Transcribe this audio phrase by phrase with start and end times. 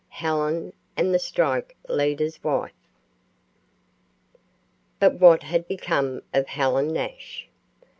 [0.09, 2.73] HELEN AND THE STRIKE LEADER'S WIFE.
[4.99, 7.47] But what had become of Helen Nash?